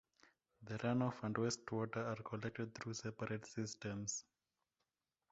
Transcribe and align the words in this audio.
The 0.63 0.79
runoff 0.79 1.21
and 1.21 1.35
wastewater 1.35 1.97
are 1.97 2.23
collected 2.23 2.73
through 2.73 2.95
separate 2.95 3.45
systems. 3.45 4.23